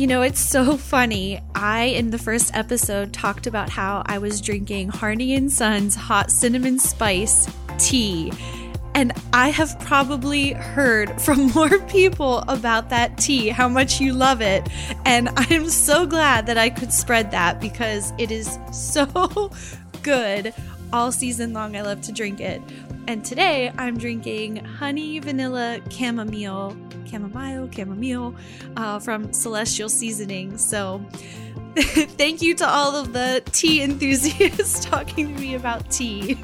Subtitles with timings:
[0.00, 1.42] You know, it's so funny.
[1.54, 6.30] I, in the first episode, talked about how I was drinking Harney and Sons hot
[6.30, 8.32] cinnamon spice tea.
[8.94, 14.40] And I have probably heard from more people about that tea, how much you love
[14.40, 14.66] it.
[15.04, 19.52] And I'm so glad that I could spread that because it is so
[20.02, 20.54] good
[20.94, 21.76] all season long.
[21.76, 22.62] I love to drink it.
[23.06, 26.74] And today I'm drinking honey vanilla chamomile,
[27.10, 28.34] chamomile, chamomile
[28.76, 30.58] uh, from Celestial Seasoning.
[30.58, 31.04] So
[31.76, 36.38] thank you to all of the tea enthusiasts talking to me about tea.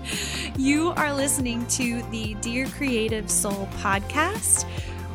[0.56, 4.66] you are listening to the Dear Creative Soul podcast.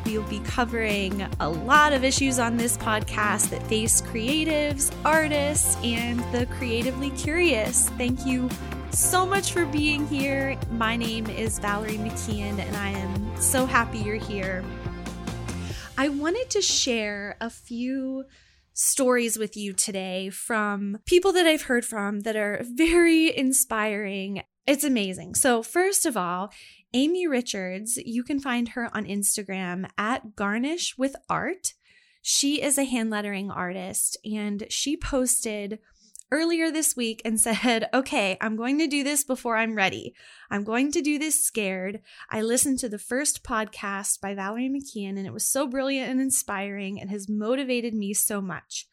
[0.04, 6.18] We'll be covering a lot of issues on this podcast that face creatives, artists, and
[6.34, 7.88] the creatively curious.
[7.90, 8.48] Thank you
[8.90, 10.58] so much for being here.
[10.72, 14.64] My name is Valerie McKeehan, and I am so happy you're here.
[15.98, 18.24] I wanted to share a few
[18.72, 24.42] stories with you today from people that I've heard from that are very inspiring.
[24.66, 25.34] It's amazing.
[25.34, 26.50] So, first of all,
[26.94, 31.74] Amy Richards, you can find her on Instagram at Garnish with Art.
[32.22, 35.78] She is a hand lettering artist and she posted
[36.32, 40.14] earlier this week and said, Okay, I'm going to do this before I'm ready.
[40.50, 42.00] I'm going to do this scared.
[42.30, 46.20] I listened to the first podcast by Valerie McKeehan and it was so brilliant and
[46.20, 48.88] inspiring and has motivated me so much.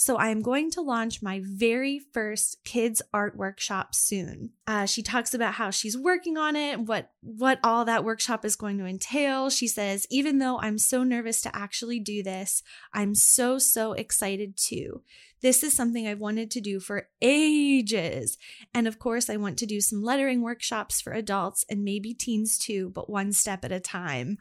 [0.00, 4.52] So I am going to launch my very first kids art workshop soon.
[4.66, 8.56] Uh, she talks about how she's working on it, what what all that workshop is
[8.56, 9.50] going to entail.
[9.50, 12.62] She says, even though I'm so nervous to actually do this,
[12.94, 15.02] I'm so so excited too.
[15.42, 18.38] This is something I've wanted to do for ages.
[18.72, 22.56] And of course, I want to do some lettering workshops for adults and maybe teens
[22.56, 24.38] too, but one step at a time.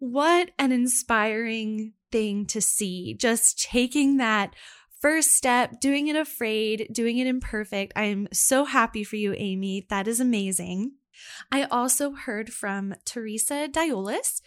[0.00, 3.14] What an inspiring thing to see.
[3.14, 4.54] Just taking that
[5.06, 7.92] first step, doing it afraid, doing it imperfect.
[7.94, 9.86] I am so happy for you, Amy.
[9.88, 10.94] That is amazing.
[11.52, 14.40] I also heard from Teresa Diulus,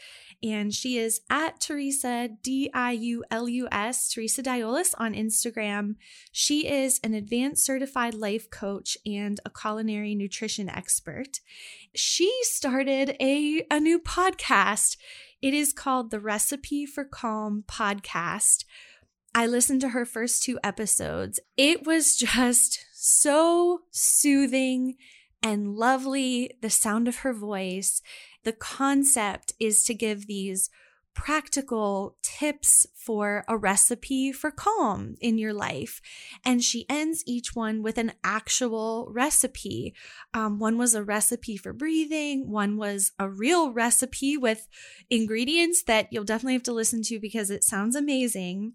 [0.43, 5.95] and she is at Teresa, D I U L U S, Teresa Diulus on Instagram.
[6.33, 11.39] She is an advanced certified life coach and a culinary nutrition expert.
[11.95, 14.97] She started a, a new podcast.
[15.41, 18.65] It is called the Recipe for Calm podcast
[19.33, 21.39] I listened to her first two episodes.
[21.55, 24.95] It was just so soothing
[25.41, 26.51] and lovely.
[26.61, 28.01] The sound of her voice.
[28.43, 30.69] The concept is to give these
[31.13, 36.01] practical tips for a recipe for calm in your life.
[36.45, 39.93] And she ends each one with an actual recipe.
[40.33, 44.67] Um, one was a recipe for breathing, one was a real recipe with
[45.09, 48.73] ingredients that you'll definitely have to listen to because it sounds amazing.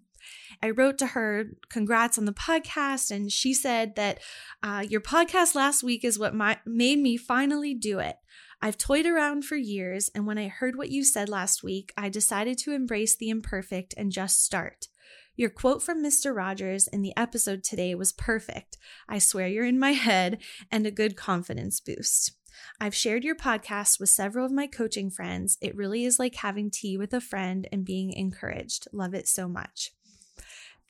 [0.61, 3.11] I wrote to her, congrats on the podcast.
[3.11, 4.19] And she said that
[4.63, 8.17] uh, your podcast last week is what my, made me finally do it.
[8.61, 12.09] I've toyed around for years, and when I heard what you said last week, I
[12.09, 14.87] decided to embrace the imperfect and just start.
[15.35, 16.33] Your quote from Mr.
[16.33, 18.77] Rogers in the episode today was perfect.
[19.09, 22.31] I swear you're in my head and a good confidence boost.
[22.79, 25.57] I've shared your podcast with several of my coaching friends.
[25.61, 28.87] It really is like having tea with a friend and being encouraged.
[28.93, 29.91] Love it so much.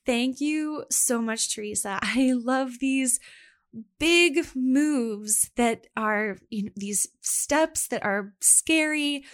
[0.06, 1.98] Thank you so much, Teresa.
[2.02, 3.18] I love these
[3.98, 9.24] big moves that are you know, these steps that are scary,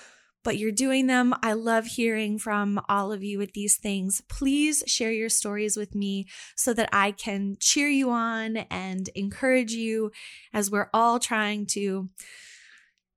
[0.42, 1.34] but you're doing them.
[1.42, 4.22] I love hearing from all of you with these things.
[4.28, 9.72] Please share your stories with me so that I can cheer you on and encourage
[9.72, 10.10] you
[10.52, 12.08] as we're all trying to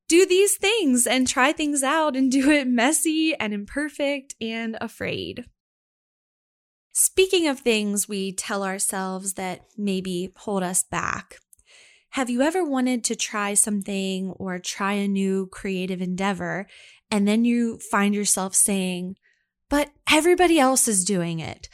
[0.08, 5.46] do these things and try things out and do it messy and imperfect and afraid.
[6.98, 11.40] Speaking of things we tell ourselves that maybe hold us back,
[12.12, 16.68] have you ever wanted to try something or try a new creative endeavor
[17.12, 19.18] and then you find yourself saying,
[19.70, 21.68] but everybody else is doing it?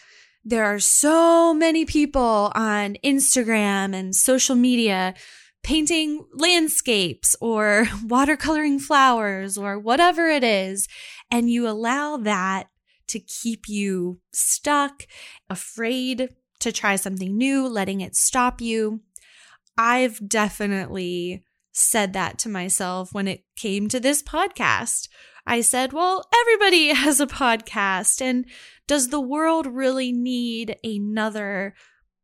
[0.43, 5.13] There are so many people on Instagram and social media
[5.61, 10.87] painting landscapes or watercoloring flowers or whatever it is.
[11.29, 12.70] And you allow that
[13.11, 15.03] to keep you stuck,
[15.49, 16.29] afraid
[16.59, 19.01] to try something new, letting it stop you.
[19.77, 25.07] I've definitely said that to myself when it came to this podcast.
[25.45, 28.21] I said, well, everybody has a podcast.
[28.21, 28.45] And
[28.87, 31.75] does the world really need another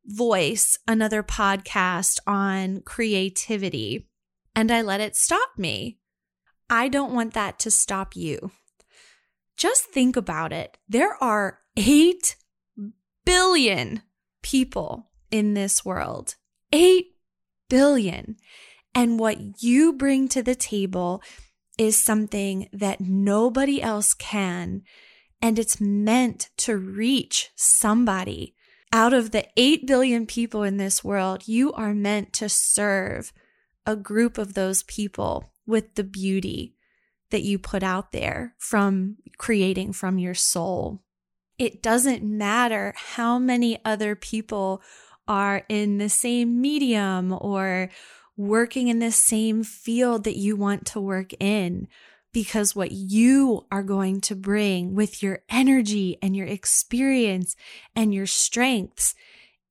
[0.06, 4.07] voice, another podcast on creativity?
[4.56, 6.00] And I let it stop me.
[6.69, 8.51] I don't want that to stop you
[9.57, 10.77] just think about it.
[10.88, 12.36] There are 8
[13.25, 14.04] billion
[14.42, 16.36] people in this world.
[16.71, 17.07] 8
[17.69, 18.38] billion.
[18.94, 21.21] And what you bring to the table
[21.77, 24.83] is something that nobody else can.
[25.42, 28.56] And it's meant to reach somebody.
[28.94, 33.33] Out of the 8 billion people in this world, you are meant to serve
[33.86, 36.76] a group of those people with the beauty
[37.31, 41.01] that you put out there from creating from your soul.
[41.57, 44.81] It doesn't matter how many other people
[45.27, 47.89] are in the same medium or
[48.38, 51.88] working in the same field that you want to work in
[52.31, 57.56] because what you are going to bring with your energy and your experience
[57.95, 59.15] and your strengths,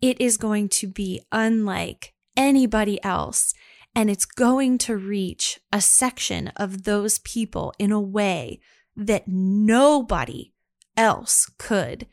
[0.01, 3.55] it is going to be unlike anybody else.
[3.97, 8.61] And it's going to reach a section of those people in a way
[8.95, 10.53] that nobody
[10.99, 12.07] else could.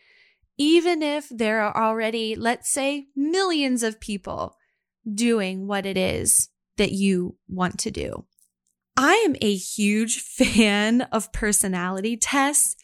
[0.58, 4.56] Even if there are already, let's say, millions of people
[5.14, 6.48] doing what it is
[6.78, 8.26] that you want to do.
[8.96, 12.78] I am a huge fan of personality tests.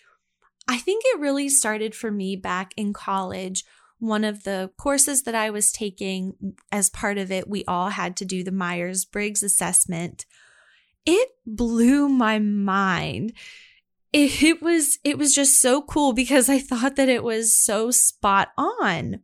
[0.68, 3.64] I think it really started for me back in college.
[4.00, 8.16] One of the courses that I was taking, as part of it, we all had
[8.18, 10.26] to do the Myers Briggs assessment.
[11.06, 13.34] It blew my mind.
[14.12, 17.92] It, it was it was just so cool because I thought that it was so
[17.92, 19.20] spot on.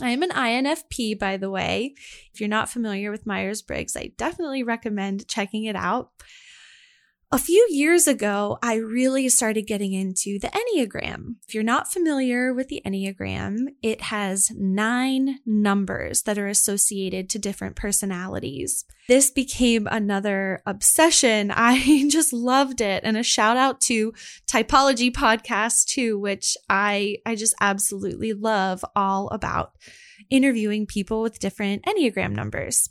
[0.00, 1.94] I am an INFP, by the way.
[2.32, 6.10] If you're not familiar with Myers Briggs, I definitely recommend checking it out.
[7.34, 11.36] A few years ago, I really started getting into the Enneagram.
[11.48, 17.38] If you're not familiar with the Enneagram, it has nine numbers that are associated to
[17.38, 18.84] different personalities.
[19.08, 21.50] This became another obsession.
[21.56, 23.02] I just loved it.
[23.02, 24.12] And a shout out to
[24.46, 29.72] Typology Podcast too, which I, I just absolutely love all about
[30.28, 32.90] interviewing people with different Enneagram numbers.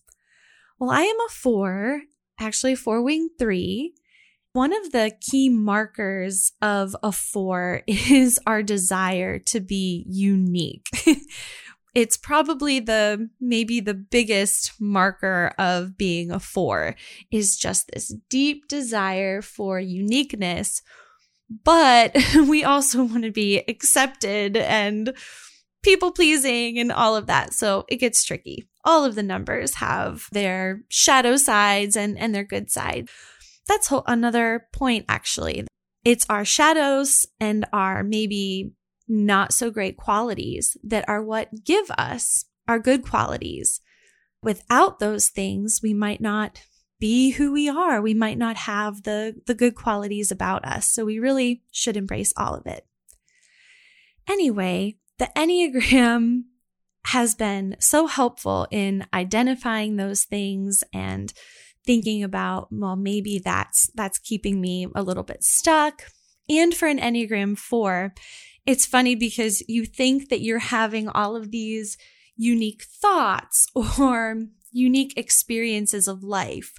[0.80, 2.02] Well, I am a four,
[2.40, 3.94] actually four wing three.
[4.54, 10.88] One of the key markers of a four is our desire to be unique.
[11.96, 16.96] it's probably the maybe the biggest marker of being a four
[17.32, 20.82] is just this deep desire for uniqueness.
[21.64, 25.14] But we also want to be accepted and
[25.82, 27.54] people pleasing and all of that.
[27.54, 28.68] So it gets tricky.
[28.84, 33.10] All of the numbers have their shadow sides and, and their good side
[33.68, 35.66] that's another point, actually.
[36.04, 38.72] It's our shadows and our maybe
[39.08, 43.82] not so great qualities that are what give us our good qualities.
[44.42, 46.62] Without those things, we might not
[47.00, 48.02] be who we are.
[48.02, 50.90] We might not have the, the good qualities about us.
[50.90, 52.86] So we really should embrace all of it.
[54.30, 56.44] Anyway, the Enneagram
[57.06, 61.34] has been so helpful in identifying those things and
[61.86, 66.04] thinking about, well, maybe that's, that's keeping me a little bit stuck.
[66.50, 68.14] And for an Enneagram 4,
[68.66, 71.98] it's funny because you think that you're having all of these
[72.36, 73.68] unique thoughts
[74.00, 76.74] or unique experiences of life.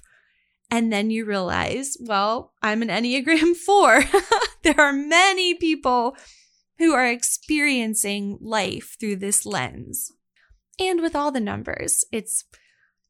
[0.71, 4.03] And then you realize, well, I'm an Enneagram 4.
[4.63, 6.15] there are many people
[6.79, 10.11] who are experiencing life through this lens.
[10.79, 12.45] And with all the numbers, it's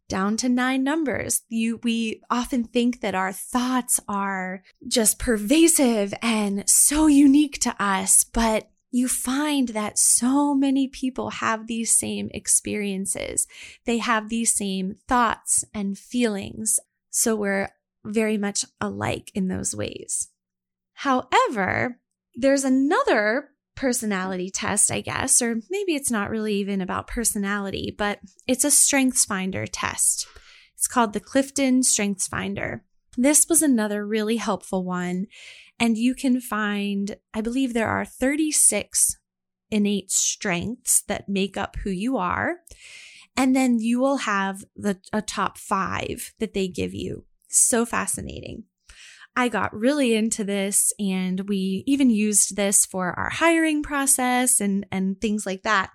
[0.10, 1.42] down to nine numbers.
[1.50, 8.24] You, we often think that our thoughts are just pervasive and so unique to us,
[8.24, 13.48] but you find that so many people have these same experiences.
[13.86, 16.80] They have these same thoughts and feelings.
[17.10, 17.70] So we're
[18.06, 20.30] very much alike in those ways.
[20.94, 22.00] However,
[22.36, 28.20] there's another personality test, I guess, or maybe it's not really even about personality, but
[28.48, 30.27] it's a strengths finder test.
[30.75, 32.84] It's called the Clifton Strengths Finder.
[33.18, 35.27] This was another really helpful one.
[35.80, 39.18] And you can find, I believe there are 36
[39.72, 42.58] innate strengths that make up who you are.
[43.36, 47.25] And then you will have the, a top five that they give you.
[47.48, 48.65] So fascinating.
[49.36, 54.86] I got really into this and we even used this for our hiring process and,
[54.92, 55.90] and things like that.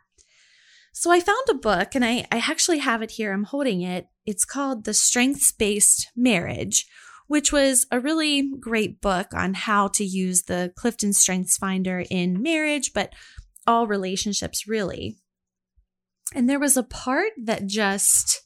[0.92, 3.32] So I found a book and I, I actually have it here.
[3.32, 4.06] I'm holding it.
[4.26, 6.86] It's called The Strengths Based Marriage,
[7.28, 12.42] which was a really great book on how to use the Clifton Strengths Finder in
[12.42, 13.12] marriage, but
[13.66, 15.16] all relationships really.
[16.34, 18.42] And there was a part that just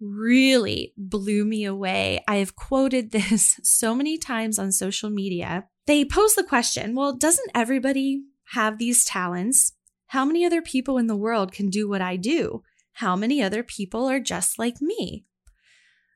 [0.00, 2.22] really blew me away.
[2.28, 5.66] I have quoted this so many times on social media.
[5.86, 8.22] They pose the question well, doesn't everybody
[8.52, 9.72] have these talents?
[10.08, 12.62] How many other people in the world can do what I do?
[12.94, 15.24] How many other people are just like me?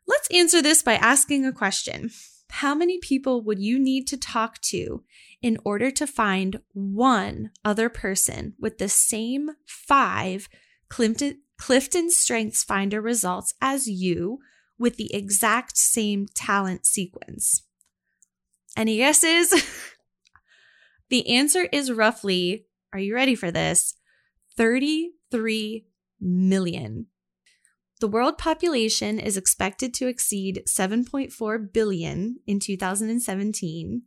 [0.06, 2.11] Let's answer this by asking a question.
[2.50, 5.02] How many people would you need to talk to
[5.42, 10.49] in order to find one other person with the same five
[11.59, 14.38] Clifton Strengths Finder results as you
[14.79, 17.62] with the exact same talent sequence?
[18.77, 19.53] Any guesses?
[21.11, 23.95] the answer is roughly, are you ready for this?
[24.57, 25.87] 33
[26.21, 27.07] million.
[28.00, 34.03] The world population is expected to exceed 7.4 billion in 2017.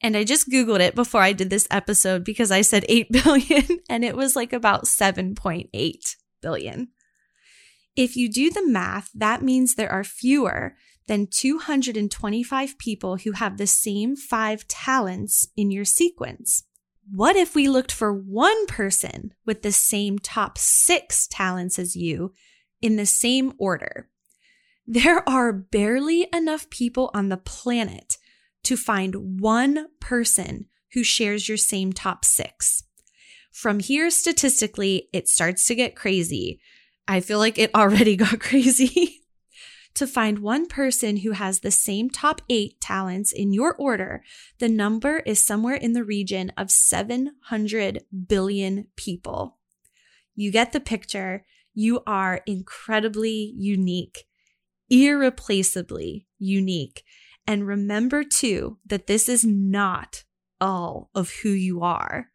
[0.00, 3.80] And I just Googled it before I did this episode because I said 8 billion
[3.90, 6.88] and it was like about 7.8 billion.
[7.96, 13.56] If you do the math, that means there are fewer than 225 people who have
[13.56, 16.64] the same five talents in your sequence.
[17.10, 22.32] What if we looked for one person with the same top six talents as you
[22.80, 24.10] in the same order?
[24.86, 28.18] There are barely enough people on the planet
[28.64, 32.83] to find one person who shares your same top six.
[33.54, 36.60] From here, statistically, it starts to get crazy.
[37.06, 39.20] I feel like it already got crazy.
[39.94, 44.24] to find one person who has the same top eight talents in your order,
[44.58, 49.58] the number is somewhere in the region of 700 billion people.
[50.34, 51.46] You get the picture.
[51.74, 54.24] You are incredibly unique,
[54.90, 57.04] irreplaceably unique.
[57.46, 60.24] And remember too that this is not
[60.60, 62.32] all of who you are.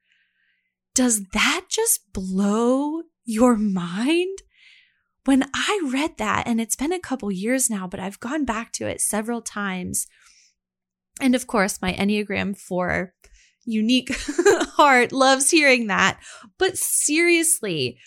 [1.00, 4.40] Does that just blow your mind?
[5.30, 8.72] when I read that, and it's been a couple years now, but I've gone back
[8.74, 10.08] to it several times.
[11.22, 13.14] And of course, my Enneagram 4
[13.64, 14.10] unique
[14.76, 16.20] heart loves hearing that.
[16.58, 18.00] But seriously,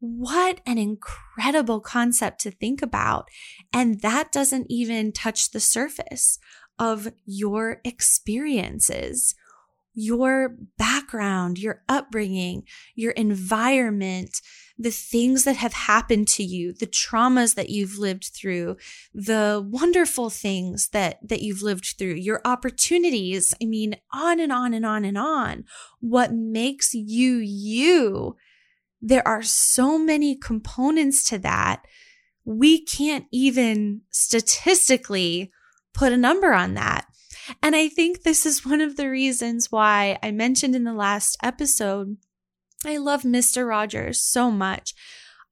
[0.00, 3.28] what an incredible concept to think about.
[3.72, 6.38] And that doesn't even touch the surface
[6.78, 9.34] of your experiences,
[9.96, 12.62] your background, your upbringing,
[12.94, 14.42] your environment,
[14.78, 18.76] the things that have happened to you, the traumas that you've lived through,
[19.14, 23.54] the wonderful things that, that you've lived through, your opportunities.
[23.60, 25.64] I mean, on and on and on and on.
[26.00, 28.36] What makes you you?
[29.00, 31.86] There are so many components to that.
[32.44, 35.50] We can't even statistically
[35.94, 37.05] put a number on that.
[37.62, 41.36] And I think this is one of the reasons why I mentioned in the last
[41.42, 42.16] episode
[42.84, 43.66] I love Mr.
[43.66, 44.94] Rogers so much.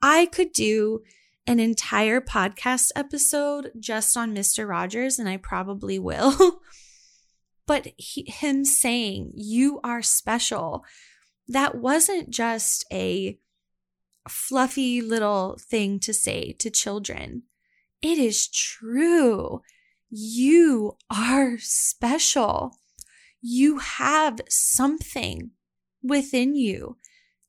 [0.03, 1.03] I could do
[1.47, 4.69] an entire podcast episode just on Mr.
[4.69, 6.61] Rogers, and I probably will.
[7.67, 10.85] but he, him saying, You are special,
[11.49, 13.39] that wasn't just a
[14.29, 17.43] fluffy little thing to say to children.
[18.01, 19.63] It is true.
[20.17, 22.79] You are special.
[23.41, 25.51] You have something
[26.05, 26.99] within you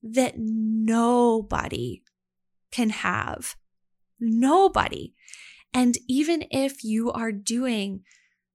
[0.02, 2.02] that nobody
[2.72, 3.56] can have.
[4.20, 5.14] Nobody.
[5.76, 8.02] And even if you are doing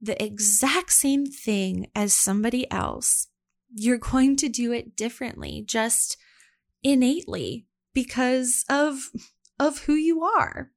[0.03, 3.29] the exact same thing as somebody else,
[3.73, 6.17] you're going to do it differently, just
[6.83, 9.11] innately because of,
[9.61, 10.73] of who you are.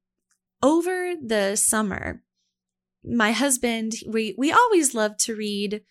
[0.62, 2.22] Over the summer,
[3.04, 5.82] my husband, we, we always love to read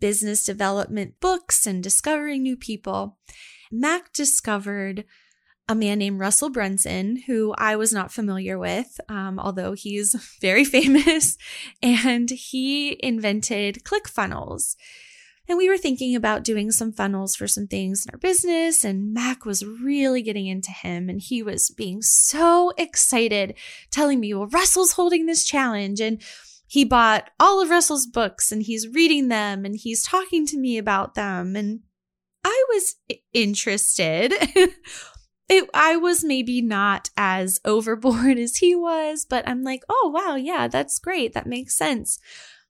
[0.00, 3.18] business development books and discovering new people.
[3.70, 5.04] Mac discovered
[5.68, 10.64] a man named Russell Brunson, who I was not familiar with, um, although he's very
[10.64, 11.36] famous,
[11.82, 14.76] and he invented ClickFunnels.
[15.48, 19.14] And we were thinking about doing some funnels for some things in our business, and
[19.14, 23.54] Mac was really getting into him, and he was being so excited,
[23.90, 26.22] telling me, Well, Russell's holding this challenge, and
[26.68, 30.76] he bought all of Russell's books and he's reading them and he's talking to me
[30.76, 31.56] about them.
[31.56, 31.80] And
[32.44, 32.96] I was
[33.32, 34.34] interested.
[35.48, 40.36] it, I was maybe not as overboard as he was, but I'm like, oh, wow,
[40.36, 41.32] yeah, that's great.
[41.32, 42.18] That makes sense.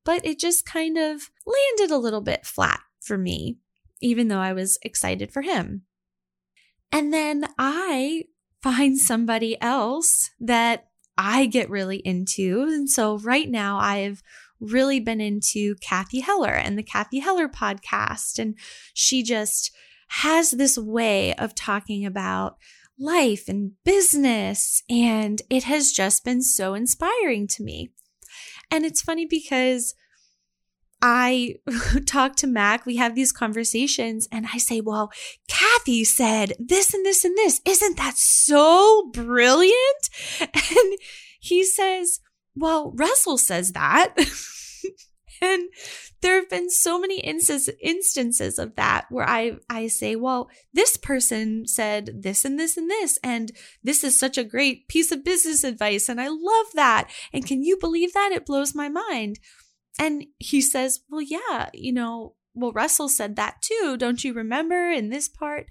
[0.05, 3.59] But it just kind of landed a little bit flat for me,
[4.01, 5.83] even though I was excited for him.
[6.93, 8.25] And then I
[8.63, 12.63] find somebody else that I get really into.
[12.69, 14.23] And so right now I've
[14.61, 18.39] really been into Cathy Heller and the Cathy Heller podcast.
[18.39, 18.57] And
[18.95, 19.71] she just
[20.09, 22.57] has this way of talking about
[22.99, 24.83] life and business.
[24.89, 27.91] And it has just been so inspiring to me.
[28.71, 29.95] And it's funny because
[31.01, 31.57] I
[32.07, 35.11] talk to Mac, we have these conversations, and I say, Well,
[35.49, 37.61] Cathy said this and this and this.
[37.65, 39.75] Isn't that so brilliant?
[40.41, 40.99] And
[41.41, 42.21] he says,
[42.57, 44.15] Well, Russell says that.
[45.41, 45.69] and
[46.21, 51.67] there have been so many instances of that where I, I say, well, this person
[51.67, 53.53] said this and this and this, and
[53.83, 56.09] this is such a great piece of business advice.
[56.09, 57.09] And I love that.
[57.33, 58.33] And can you believe that?
[58.33, 59.39] It blows my mind.
[59.99, 63.97] And he says, well, yeah, you know, well, Russell said that too.
[63.99, 65.67] Don't you remember in this part?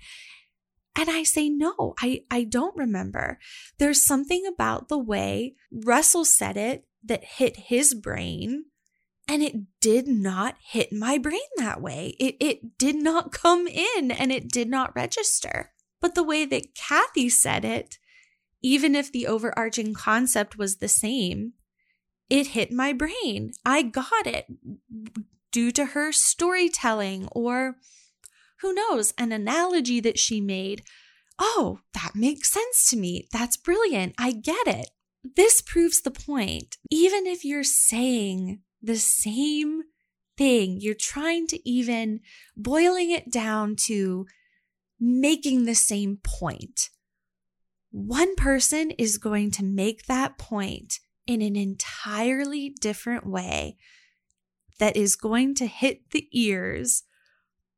[0.98, 3.40] And I say, no, I, I don't remember.
[3.78, 8.66] There's something about the way Russell said it that hit his brain
[9.28, 12.16] and it did not hit my brain that way.
[12.20, 15.72] It, it did not come in and it did not register.
[16.00, 17.98] But the way that Cathy said it,
[18.62, 21.54] even if the overarching concept was the same,
[22.30, 23.52] it hit my brain.
[23.66, 24.48] I got it
[25.52, 27.76] due to her storytelling or
[28.62, 30.84] who knows, an analogy that she made.
[31.38, 33.28] Oh, that makes sense to me.
[33.32, 34.16] That's brilliant.
[34.18, 34.90] I get it.
[35.36, 36.78] This proves the point.
[36.90, 39.84] Even if you're saying the same
[40.38, 40.78] thing.
[40.80, 42.22] You're trying to even
[42.56, 44.26] boiling it down to
[45.00, 46.90] making the same point.
[47.92, 53.78] One person is going to make that point in an entirely different way
[54.80, 57.04] that is going to hit the ears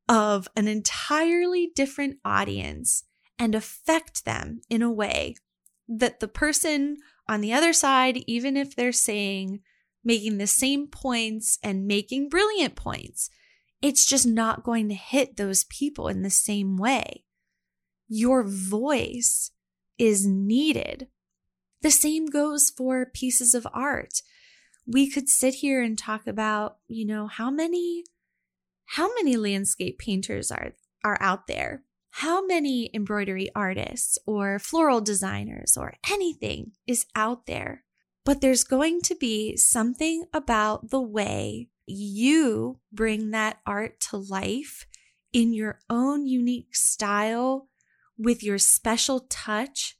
[0.07, 3.03] of an entirely different audience
[3.37, 5.35] and affect them in a way
[5.87, 9.61] that the person on the other side, even if they're saying
[10.03, 13.29] making the same points and making brilliant points.
[13.81, 17.25] It's just not going to hit those people in the same way.
[18.07, 19.51] Your voice
[19.97, 21.07] is needed.
[21.81, 24.21] The same goes for pieces of art.
[24.85, 28.03] We could sit here and talk about, you know, how many
[28.85, 31.83] how many landscape painters are are out there?
[32.11, 37.83] How many embroidery artists or floral designers or anything is out there?
[38.25, 44.85] But there's going to be something about the way you bring that art to life
[45.31, 47.69] in your own unique style
[48.17, 49.97] with your special touch,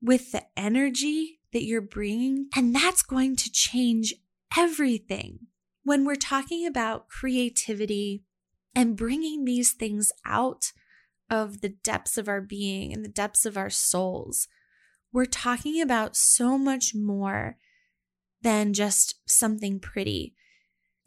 [0.00, 2.48] with the energy that you're bringing.
[2.54, 4.14] And that's going to change
[4.56, 5.46] everything.
[5.82, 8.24] When we're talking about creativity
[8.74, 10.72] and bringing these things out
[11.30, 14.48] of the depths of our being and the depths of our souls,
[15.12, 17.56] we're talking about so much more
[18.42, 20.34] than just something pretty.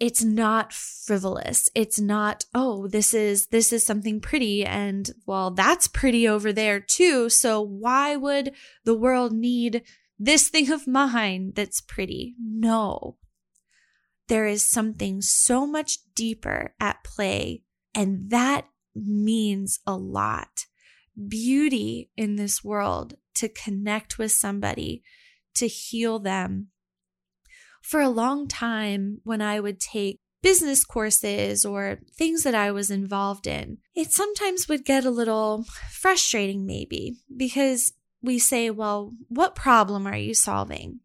[0.02, 1.70] It's not frivolous.
[1.76, 6.80] It's not, oh, this is this is something pretty and well, that's pretty over there
[6.80, 7.30] too.
[7.30, 8.52] So why would
[8.84, 9.84] the world need
[10.18, 12.34] this thing of mine that's pretty?
[12.44, 13.18] No.
[14.28, 17.62] There is something so much deeper at play
[17.94, 20.66] and that means a lot.
[21.28, 25.04] Beauty in this world to connect with somebody,
[25.54, 26.71] to heal them.
[27.82, 32.90] For a long time, when I would take business courses or things that I was
[32.90, 39.56] involved in, it sometimes would get a little frustrating, maybe, because we say, well, what
[39.56, 41.00] problem are you solving?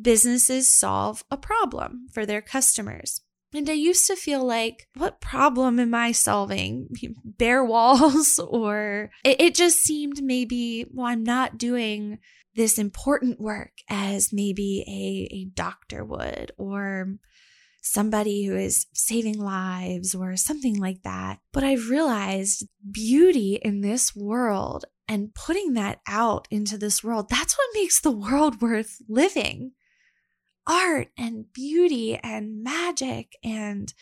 [0.00, 3.22] Businesses solve a problem for their customers.
[3.52, 6.88] And I used to feel like, what problem am I solving?
[7.24, 8.40] Bare walls?
[8.48, 12.18] or it, just seemed maybe, well, I'm not doing
[12.54, 17.16] this important work as maybe a, a doctor would, or
[17.82, 21.38] somebody who is saving lives, or something like that.
[21.52, 27.56] But I've realized beauty in this world and putting that out into this world, that's
[27.58, 29.72] what makes the world worth living
[30.66, 33.36] art and beauty and magic.
[33.44, 33.92] And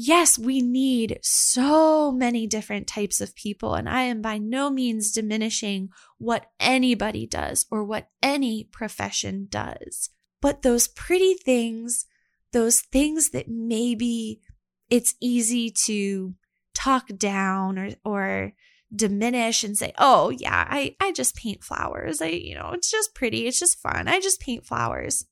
[0.00, 3.74] yes, we need so many different types of people.
[3.74, 10.10] And I am by no means diminishing what anybody does or what any profession does.
[10.40, 12.06] But those pretty things,
[12.52, 14.40] those things that maybe
[14.88, 16.34] it's easy to
[16.74, 18.52] talk down or, or
[18.94, 22.22] diminish and say, oh, yeah, I, I just paint flowers.
[22.22, 23.48] I, you know, it's just pretty.
[23.48, 24.06] It's just fun.
[24.06, 25.24] I just paint flowers.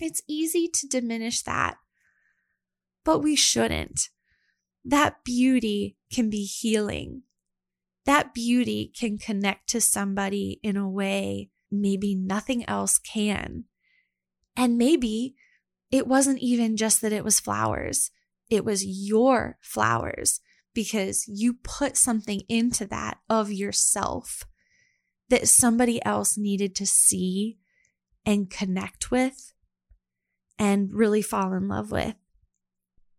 [0.00, 1.76] It's easy to diminish that,
[3.04, 4.08] but we shouldn't.
[4.84, 7.22] That beauty can be healing.
[8.06, 13.64] That beauty can connect to somebody in a way maybe nothing else can.
[14.56, 15.34] And maybe
[15.90, 18.10] it wasn't even just that it was flowers,
[18.50, 20.40] it was your flowers
[20.74, 24.44] because you put something into that of yourself
[25.28, 27.58] that somebody else needed to see
[28.26, 29.52] and connect with
[30.58, 32.16] and really fall in love with.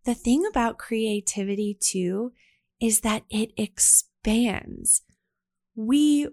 [0.05, 2.31] The thing about creativity too
[2.79, 5.01] is that it expands.
[5.75, 6.27] We,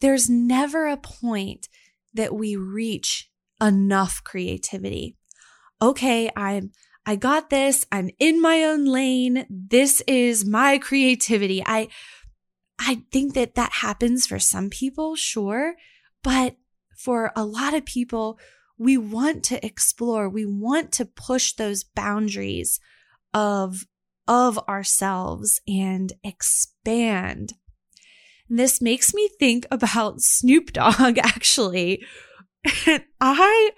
[0.00, 1.68] there's never a point
[2.14, 5.16] that we reach enough creativity.
[5.80, 6.72] Okay, I'm,
[7.06, 7.86] I got this.
[7.92, 9.46] I'm in my own lane.
[9.48, 11.62] This is my creativity.
[11.64, 11.88] I,
[12.78, 15.74] I think that that happens for some people, sure.
[16.22, 16.56] But
[16.96, 18.38] for a lot of people,
[18.80, 22.80] we want to explore, we want to push those boundaries
[23.34, 23.84] of,
[24.26, 27.52] of ourselves and expand.
[28.48, 32.02] This makes me think about Snoop Dogg, actually.
[33.20, 33.70] I,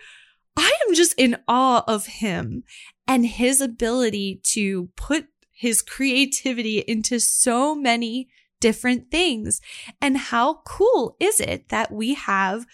[0.56, 2.62] I am just in awe of him
[3.08, 8.28] and his ability to put his creativity into so many
[8.60, 9.60] different things.
[10.00, 12.66] And how cool is it that we have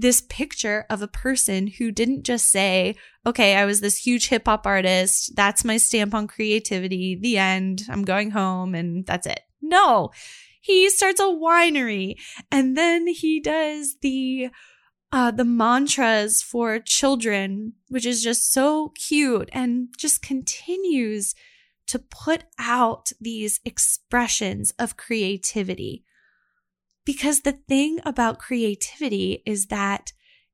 [0.00, 4.46] this picture of a person who didn't just say, okay, I was this huge hip
[4.46, 5.36] hop artist.
[5.36, 7.16] That's my stamp on creativity.
[7.20, 7.82] The end.
[7.88, 9.40] I'm going home and that's it.
[9.60, 10.10] No,
[10.60, 12.16] he starts a winery
[12.50, 14.48] and then he does the
[15.12, 21.34] uh, the mantras for children, which is just so cute and just continues
[21.88, 26.04] to put out these expressions of creativity.
[27.10, 30.12] Because the thing about creativity is that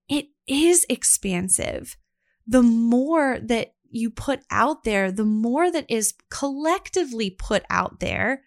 [0.09, 1.99] it is expansive.
[2.47, 8.45] The more that you put out there, the more that is collectively put out there,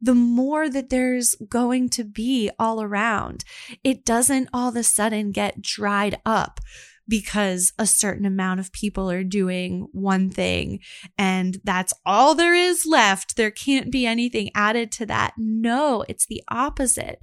[0.00, 3.44] the more that there's going to be all around.
[3.82, 6.60] It doesn't all of a sudden get dried up
[7.10, 10.78] because a certain amount of people are doing one thing
[11.18, 13.36] and that's all there is left.
[13.36, 15.34] There can't be anything added to that.
[15.36, 17.18] No, it's the opposite.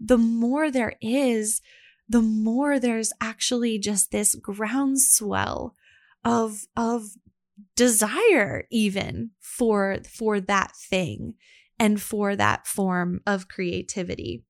[0.00, 1.60] The more there is,
[2.08, 5.74] the more there's actually just this groundswell
[6.24, 7.10] of, of
[7.76, 11.34] desire even for, for that thing
[11.78, 14.44] and for that form of creativity.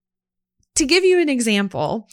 [0.77, 2.09] To give you an example,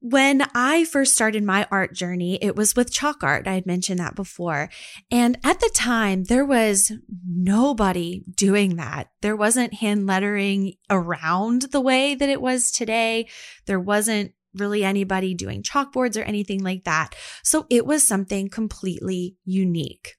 [0.00, 3.48] when I first started my art journey, it was with chalk art.
[3.48, 4.68] I had mentioned that before.
[5.10, 6.92] And at the time, there was
[7.26, 9.08] nobody doing that.
[9.22, 13.28] There wasn't hand lettering around the way that it was today.
[13.66, 17.14] There wasn't really anybody doing chalkboards or anything like that.
[17.42, 20.16] So it was something completely unique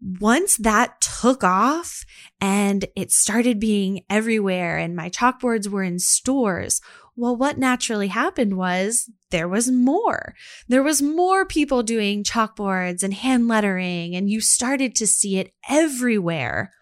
[0.00, 2.04] once that took off
[2.40, 6.80] and it started being everywhere and my chalkboards were in stores,
[7.16, 10.34] well, what naturally happened was there was more.
[10.68, 15.52] There was more people doing chalkboards and hand lettering, and you started to see it
[15.68, 16.72] everywhere.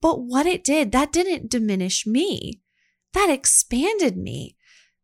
[0.00, 2.62] But what it did, that didn't diminish me.
[3.12, 4.56] That expanded me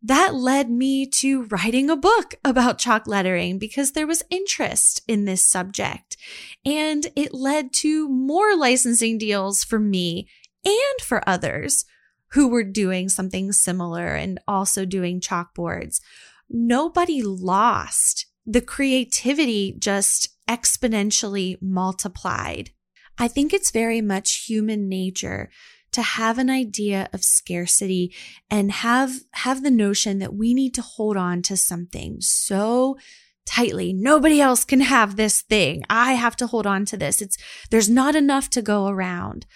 [0.03, 5.25] that led me to writing a book about chalk lettering because there was interest in
[5.25, 6.17] this subject.
[6.65, 10.29] And it led to more licensing deals for me
[10.65, 11.85] and for others
[12.33, 16.01] who were doing something similar and also doing chalkboards.
[16.49, 18.27] Nobody lost.
[18.47, 22.71] The creativity just exponentially multiplied.
[23.19, 25.51] I think it's very much human nature
[25.93, 28.15] to have an idea of scarcity
[28.51, 32.97] and have, have the notion that we need to hold on to something so
[33.47, 33.93] tightly.
[33.93, 35.83] Nobody else can have this thing.
[35.89, 37.23] I have to hold on to this.
[37.23, 37.39] It's,
[37.71, 39.47] there's not enough to go around,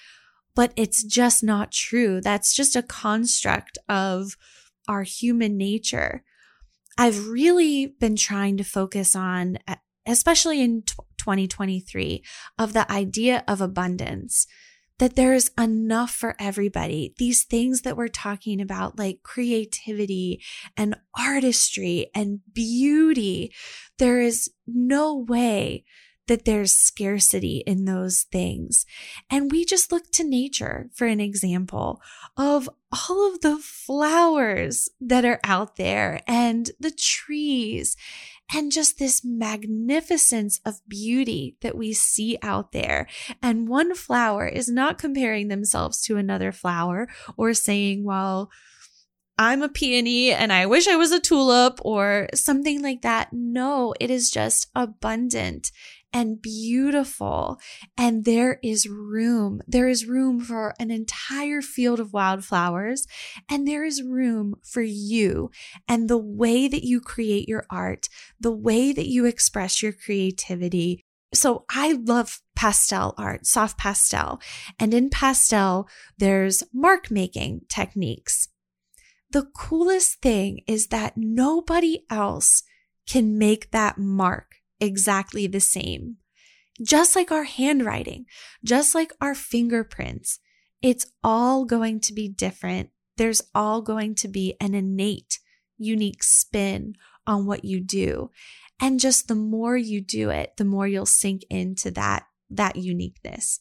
[0.55, 2.21] but it's just not true.
[2.21, 4.37] That's just a construct of
[4.89, 6.25] our human nature.
[6.97, 9.59] I've really been trying to focus on,
[10.07, 10.83] especially in
[11.19, 12.25] 2023,
[12.59, 14.47] of the idea of abundance
[15.03, 17.13] that there's enough for everybody.
[17.19, 20.41] These things that we're talking about, like creativity
[20.77, 23.53] and artistry and beauty,
[23.99, 25.85] there is no way
[26.29, 28.87] that there's scarcity in those things.
[29.29, 32.01] And we just look to nature for an example
[32.37, 37.97] of all of the flowers that are out there and the trees
[38.55, 43.09] and just this magnificence of beauty that we see out there.
[43.43, 48.51] And one flower is not comparing themselves to another flower or saying, well,
[49.43, 53.33] I'm a peony and I wish I was a tulip or something like that.
[53.33, 55.73] No, it is just abundant
[56.13, 57.59] and beautiful.
[57.99, 59.61] And there is room.
[59.67, 63.05] There is room for an entire field of wildflowers.
[63.51, 65.51] And there is room for you
[65.89, 71.03] and the way that you create your art, the way that you express your creativity.
[71.35, 74.41] So I love pastel art, soft pastel.
[74.79, 78.47] And in pastel, there's mark making techniques.
[79.33, 82.63] The coolest thing is that nobody else
[83.07, 86.19] can make that mark exactly the same.
[86.83, 88.27] just like our handwriting,
[88.65, 90.39] just like our fingerprints.
[90.81, 92.91] It's all going to be different.
[93.17, 95.39] There's all going to be an innate,
[95.79, 96.95] unique spin
[97.27, 98.31] on what you do.
[98.81, 103.61] And just the more you do it, the more you'll sink into that, that uniqueness.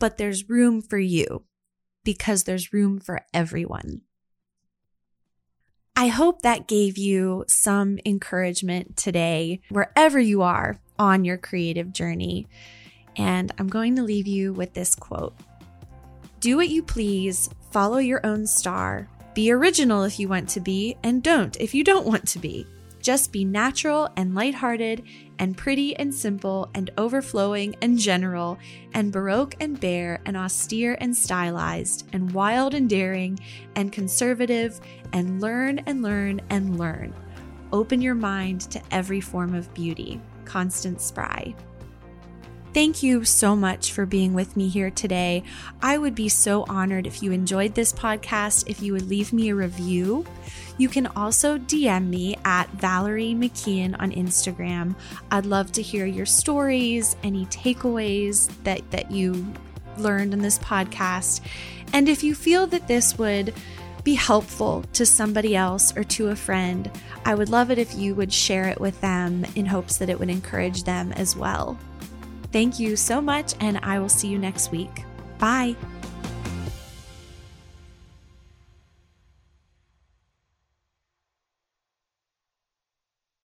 [0.00, 1.44] But there's room for you
[2.04, 4.00] because there's room for everyone.
[6.00, 12.46] I hope that gave you some encouragement today, wherever you are on your creative journey.
[13.18, 15.34] And I'm going to leave you with this quote
[16.40, 20.96] Do what you please, follow your own star, be original if you want to be,
[21.02, 22.66] and don't if you don't want to be.
[23.02, 25.02] Just be natural and lighthearted
[25.40, 28.58] and pretty and simple and overflowing and general
[28.94, 33.40] and baroque and bare and austere and stylized and wild and daring
[33.74, 34.80] and conservative
[35.12, 37.12] and learn and learn and learn.
[37.72, 40.20] Open your mind to every form of beauty.
[40.44, 41.54] Constance Spry.
[42.72, 45.42] Thank you so much for being with me here today.
[45.82, 49.48] I would be so honored if you enjoyed this podcast, if you would leave me
[49.48, 50.24] a review.
[50.78, 54.94] You can also DM me at Valerie McKeehan on Instagram.
[55.32, 59.52] I'd love to hear your stories, any takeaways that, that you
[59.98, 61.40] learned in this podcast.
[61.92, 63.52] And if you feel that this would
[64.04, 66.88] be helpful to somebody else or to a friend,
[67.24, 70.20] I would love it if you would share it with them in hopes that it
[70.20, 71.76] would encourage them as well.
[72.52, 75.04] Thank you so much, and I will see you next week.
[75.38, 75.76] Bye.